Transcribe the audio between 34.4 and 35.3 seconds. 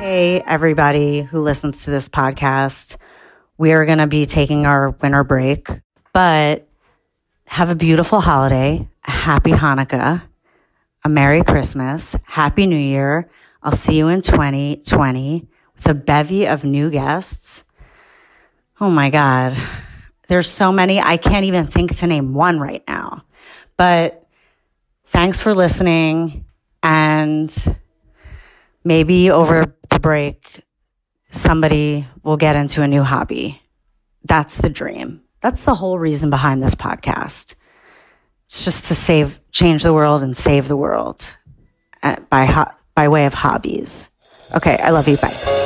the dream.